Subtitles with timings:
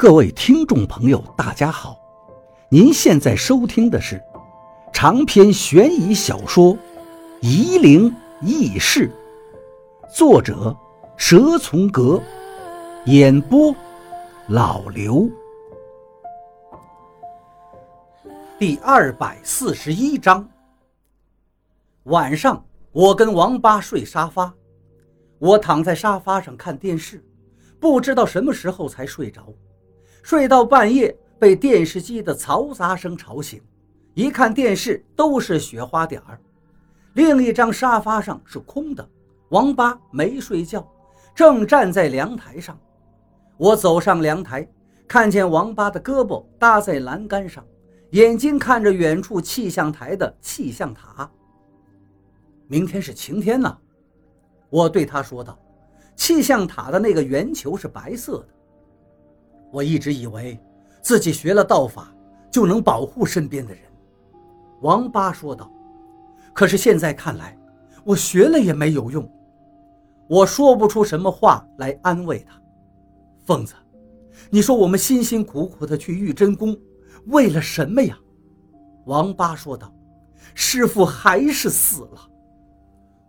[0.00, 1.94] 各位听众朋友，大家好！
[2.70, 4.18] 您现在收听的是
[4.94, 6.72] 长篇悬疑小说
[7.42, 8.10] 《夷陵
[8.40, 9.12] 轶事》，
[10.16, 10.74] 作者
[11.18, 12.18] 蛇从阁，
[13.04, 13.76] 演播
[14.48, 15.28] 老刘。
[18.58, 20.48] 第二百四十一章。
[22.04, 24.50] 晚上，我跟王八睡沙发，
[25.38, 27.22] 我躺在沙发上看电视，
[27.78, 29.44] 不知道什么时候才睡着。
[30.22, 33.60] 睡到半夜，被电视机的嘈杂声吵醒，
[34.14, 36.38] 一看电视都是雪花点儿。
[37.14, 39.08] 另一张沙发上是空的，
[39.48, 40.86] 王八没睡觉，
[41.34, 42.78] 正站在凉台上。
[43.56, 44.68] 我走上凉台，
[45.08, 47.64] 看见王八的胳膊搭在栏杆上，
[48.10, 51.30] 眼睛看着远处气象台的气象塔。
[52.68, 53.76] 明天是晴天呐，
[54.68, 55.58] 我对他说道。
[56.14, 58.48] 气象塔的那个圆球是白色的。
[59.70, 60.58] 我一直以为
[61.00, 62.12] 自己学了道法
[62.50, 63.82] 就能保护身边的人，
[64.80, 65.70] 王八说道。
[66.52, 67.56] 可是现在看来，
[68.04, 69.28] 我学了也没有用。
[70.28, 72.60] 我说不出什么话来安慰他。
[73.44, 73.74] 疯子，
[74.50, 76.76] 你说我们辛辛苦苦的去玉真宫，
[77.26, 78.18] 为了什么呀？
[79.06, 79.92] 王八说道。
[80.54, 82.28] 师傅还是死了。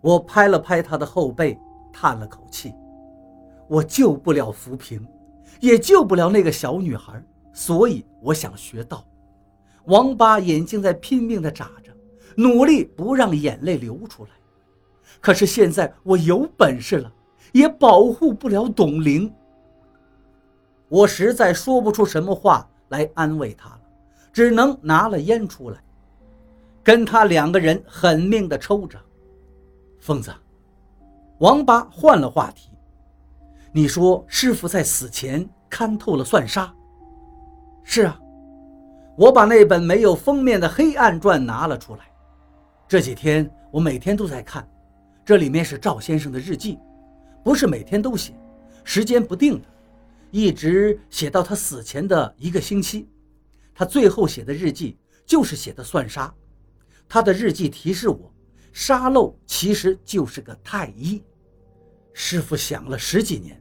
[0.02, 1.58] 我拍了拍他的后背，
[1.94, 2.74] 叹了口气。
[3.68, 5.06] 我救不了浮萍。
[5.60, 9.06] 也救不了那个小女孩，所以我想学道。
[9.86, 11.92] 王八眼睛在拼命地眨着，
[12.36, 14.30] 努力不让眼泪流出来。
[15.20, 17.12] 可是现在我有本事了，
[17.52, 19.32] 也保护不了董玲。
[20.88, 23.82] 我实在说不出什么话来安慰他了，
[24.34, 25.78] 只能拿了烟出来，
[26.84, 29.00] 跟他两个人狠命地抽着。
[30.00, 30.34] 疯子，
[31.38, 32.71] 王八换了话题。
[33.74, 36.74] 你说师傅在死前看透了算杀？
[37.84, 38.20] 是啊，
[39.18, 42.12] 我把那本没有封面的《黑暗传》拿了出来。
[42.86, 44.70] 这几天我每天都在看，
[45.24, 46.78] 这里面是赵先生的日记，
[47.46, 48.34] 不是每天都写，
[48.84, 49.68] 时间不定的，
[50.32, 53.08] 一直写到他死前的一个星期。
[53.74, 56.34] 他最后写的日记就是写的算杀。
[57.08, 58.34] 他的日记提示我，
[58.74, 61.24] 沙漏其实就是个太医。
[62.14, 63.61] 师傅想了十几年。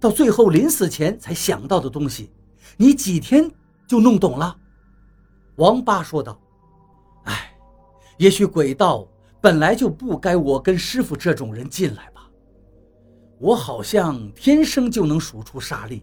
[0.00, 2.30] 到最后临死前才想到的东西，
[2.76, 3.50] 你几天
[3.86, 4.56] 就弄懂了？
[5.56, 6.40] 王八说道
[7.24, 7.56] ：“哎，
[8.18, 9.06] 也许鬼道
[9.40, 12.28] 本来就不该我跟师傅这种人进来吧。
[13.38, 16.02] 我好像天生就能数出沙粒，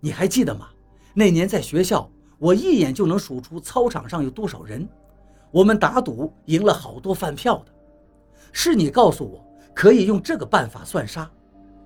[0.00, 0.68] 你还记得吗？
[1.14, 4.86] 那年在学校，我一眼就能数出操场上有多少人。
[5.50, 7.72] 我们打赌赢了好多饭票的，
[8.52, 9.42] 是你告诉我
[9.74, 11.30] 可以用这个办法算杀。”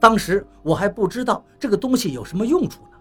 [0.00, 2.98] 当时我还不知道这个东西有什么用处呢。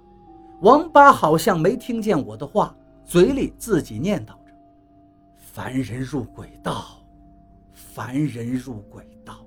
[0.61, 4.53] 王八好像没听见我的话，嘴里自己念叨着
[5.39, 7.01] ：“凡人入鬼道，
[7.71, 9.45] 凡人入鬼道。”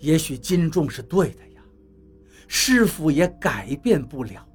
[0.00, 1.62] 也许金仲是对的呀，
[2.46, 4.46] 师傅也改变不了。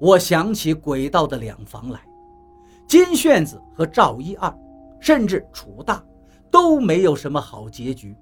[0.00, 2.00] 我想起鬼道的两房来，
[2.86, 4.56] 金炫子和赵一二，
[5.00, 6.00] 甚至楚大，
[6.52, 8.16] 都没有什么好结局。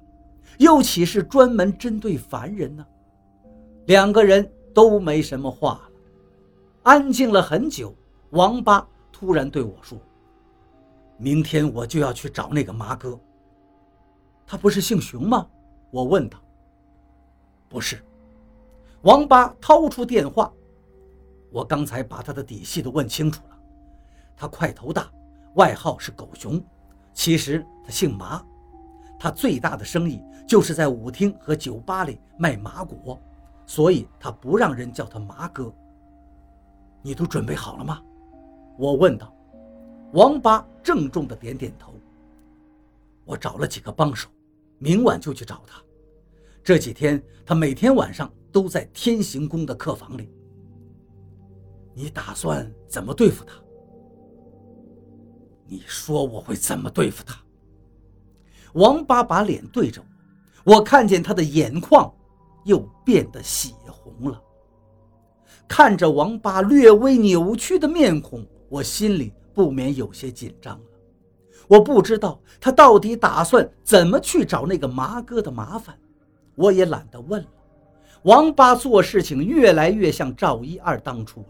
[0.58, 2.86] 又岂是专门针对凡人呢？
[3.86, 5.90] 两个人都没什么话了，
[6.82, 7.94] 安静了很久。
[8.30, 9.98] 王八突然对我说
[11.16, 13.18] ：“明天我就要去找那个麻哥。
[14.46, 15.46] 他不是姓熊吗？”
[15.90, 16.38] 我问他。
[17.68, 18.04] 不是。
[19.02, 20.52] 王八掏出电话，
[21.50, 23.56] 我刚才把他的底细都问清楚了。
[24.36, 25.08] 他块头大，
[25.54, 26.62] 外号是狗熊，
[27.14, 28.44] 其实他姓麻。
[29.26, 33.20] 他最大的生意就是在舞厅和酒吧里卖麻果，
[33.66, 35.74] 所以他不让人叫他麻哥。
[37.02, 38.00] 你都准备好了吗？
[38.78, 39.34] 我问道。
[40.12, 41.92] 王八郑重地点点头。
[43.24, 44.28] 我找了几个帮手，
[44.78, 45.82] 明晚就去找他。
[46.62, 50.30] 这几天他每天晚上都在天行宫的客房里。
[51.94, 53.54] 你打算怎么对付他？
[55.66, 57.36] 你说我会怎么对付他？
[58.76, 60.02] 王八把脸对着
[60.64, 62.12] 我，我看见他的眼眶
[62.64, 64.40] 又变得血红了。
[65.66, 70.84] 看着王八略微扭曲的面孔，我心里不免有些紧张了。
[71.66, 75.98] 我不知道他到底打算怎么去找那个麻哥的麻烦，
[76.54, 77.48] 我也懒得问了。
[78.24, 81.46] 王八做事情越来越像赵一二当初了，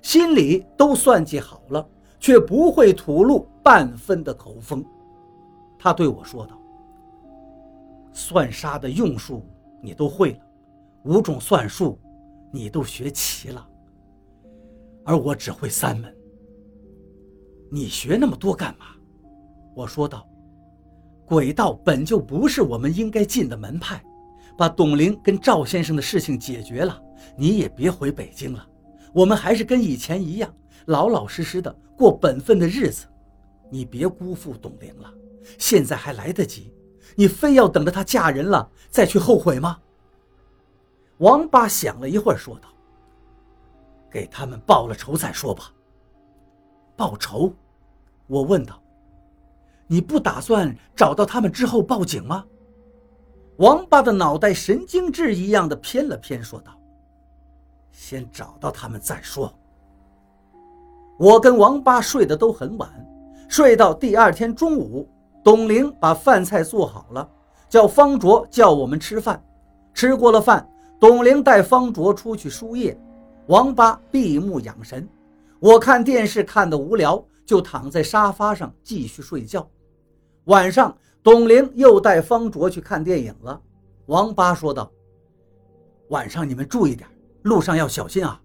[0.00, 1.84] 心里都算计好了，
[2.20, 4.84] 却不会吐露半分的口风。
[5.82, 6.56] 他对我说道
[8.14, 9.44] ：“算杀的用术
[9.82, 10.38] 你都会了，
[11.02, 11.98] 五种算术
[12.52, 13.68] 你都学齐了，
[15.04, 16.14] 而我只会三门。
[17.68, 18.86] 你学那么多干嘛？
[19.74, 20.24] 我说道。
[21.24, 24.00] 鬼道本就不是我们应该进的门派，
[24.56, 27.02] 把董玲跟赵先生的事情解决了，
[27.36, 28.64] 你也别回北京了。
[29.12, 30.54] 我们还是跟以前一样，
[30.86, 33.06] 老老实实的过本分的日子。
[33.70, 35.12] 你别辜负董玲了，
[35.58, 36.72] 现在还来得及。
[37.14, 39.78] 你非要等着她嫁人了再去后悔吗？
[41.18, 42.68] 王八想了一会儿，说道
[44.10, 45.72] ：“给他们报了仇再说吧。”
[46.96, 47.52] 报仇？
[48.26, 48.82] 我问道。
[49.86, 52.46] 你不打算找到他们之后报警吗？
[53.56, 56.72] 王八的脑袋神经质一样的偏了偏，说道
[57.92, 59.52] ：“先找到他们再说。”
[61.20, 62.90] 我跟王八睡得都很晚，
[63.48, 65.06] 睡到第二天中午，
[65.44, 67.28] 董玲把饭菜做好了，
[67.68, 69.42] 叫方卓叫我们吃饭。
[69.94, 70.66] 吃过了饭，
[71.00, 72.98] 董玲带方卓出去输液，
[73.46, 75.08] 王八闭目养神。
[75.58, 79.68] 我看电视看得无聊，就躺在沙发上继续睡觉。
[80.44, 83.60] 晚上，董玲又带方卓去看电影了。
[84.06, 84.90] 王八说道
[86.10, 87.08] ：“晚上你们注意点，
[87.42, 88.40] 路上要小心啊。”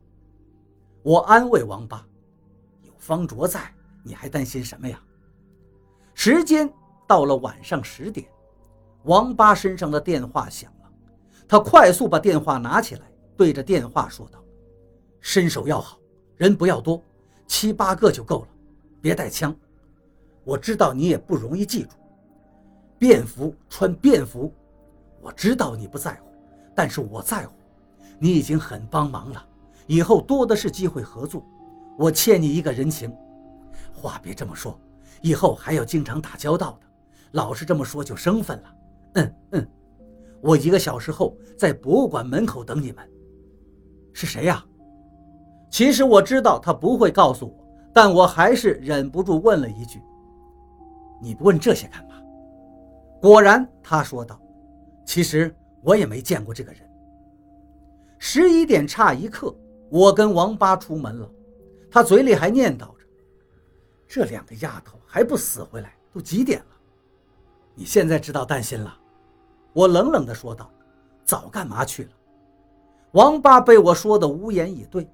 [1.01, 2.05] 我安慰王八
[2.83, 3.61] ：“有方卓在，
[4.03, 5.01] 你还担心什么呀？”
[6.13, 6.71] 时间
[7.07, 8.27] 到了晚上十点，
[9.04, 10.92] 王八身上的电话响了，
[11.48, 13.01] 他快速把电话拿起来，
[13.38, 14.44] 对着电话说道
[15.21, 15.98] ：“身手要好，
[16.36, 17.01] 人不要多，
[17.48, 18.48] 七八个就够了，
[19.01, 19.56] 别带枪。”
[20.44, 21.95] 我知道你也不容易记住，
[22.98, 24.54] 便服穿便服。
[25.21, 26.31] 我知道你不在乎，
[26.74, 27.54] 但是我在乎。
[28.18, 29.45] 你已经很帮忙了，
[29.88, 31.45] 以后多的是机会合作。
[31.98, 33.13] 我欠你一个人情。
[33.94, 34.80] 话别这么说，
[35.21, 36.87] 以后还要经常打交道的。
[37.31, 38.74] 老是这么说就生分了。
[39.15, 39.68] 嗯嗯，
[40.41, 43.07] 我一个小时后在博物馆门口等你们。
[44.13, 44.63] 是谁呀？
[45.69, 50.01] 其实我知道他不会告诉我，但我还是忍不住问了一句。
[51.21, 52.15] 你不问这些干嘛？
[53.21, 54.39] 果然，他说道
[55.06, 56.81] ：“其实我也没见过这个人。”
[58.18, 59.56] 十一点差一刻，
[59.89, 61.30] 我跟王八出门了，
[61.91, 63.06] 他嘴里还念叨着
[64.07, 66.65] ：“这两个丫头还不死回来，都几点了？”
[67.79, 68.91] 你现在知道担心了？
[69.71, 70.68] 我冷冷地说道
[71.24, 72.09] ：“早干嘛去了？”
[73.13, 75.07] 王八被我说的无言以对，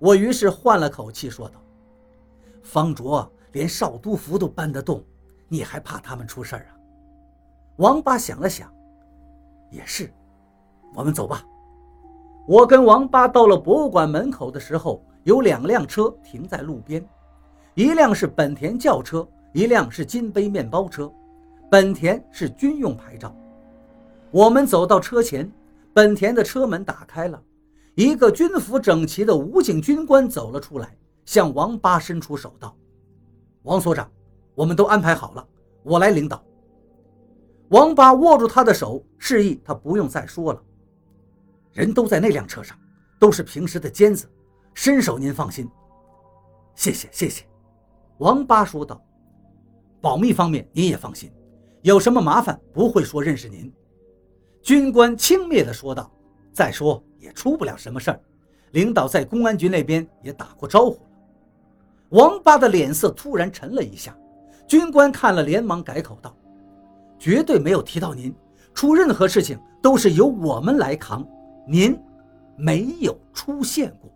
[0.00, 1.62] 我于是换了口气说道
[2.64, 5.00] ：“方卓连少督府都搬得动。”
[5.46, 6.74] 你还怕他们出事儿啊？
[7.76, 8.68] 王八想了想，
[9.70, 10.12] 也是，
[10.96, 11.44] 我们走吧。
[12.44, 17.06] 我跟王八到了博物馆门口的时候，有两辆车停在路边，
[17.74, 21.12] 一辆是本田轿车，一辆是金杯面包车。
[21.74, 23.34] 本田是军用牌照。
[24.30, 25.50] 我们走到车前，
[25.92, 27.42] 本田的车门打开了，
[27.96, 32.76] 一个军服整齐的武警军官走了出来，向王八伸出手道
[33.64, 34.08] ：“王所长。”
[34.54, 35.44] 我们都安排好了，
[35.82, 36.40] 我来领导。
[37.70, 40.62] 王八握住他的手，示意他不用再说了。
[41.72, 42.78] 人都在那辆车上，
[43.18, 44.30] 都是平时的尖子，
[44.74, 45.68] 身手您放心。
[46.76, 47.44] 谢谢谢谢，
[48.18, 49.04] 王八说道。
[50.00, 51.32] 保密方面您也放心，
[51.84, 53.70] 有什么麻烦不会说认识您。
[54.62, 56.10] 军官轻蔑地说道。
[56.50, 58.20] 再说也出不了什么事儿，
[58.70, 61.10] 领导在公安局那边也打过招呼了。
[62.10, 64.16] 王八的脸色突然沉了一下。
[64.68, 66.32] 军官看了，连忙改口道
[67.18, 68.32] ：“绝对没有提到您，
[68.72, 71.26] 出任何事情都是由我们来扛，
[71.66, 71.98] 您
[72.56, 74.08] 没有出现过。”